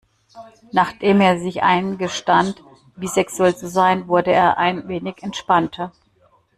Nachdem 0.71 1.21
er 1.21 1.39
sich 1.39 1.61
eingestand, 1.61 2.63
bisexuell 2.95 3.55
zu 3.55 3.67
sein, 3.69 4.07
wurde 4.07 4.31
er 4.31 4.57
ein 4.57 4.87
wenig 4.87 5.21
entspannter. 5.21 5.91